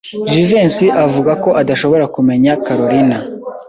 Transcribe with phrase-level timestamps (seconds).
[0.31, 3.17] Jivency avuga ko adashobora kumenya Kalorina.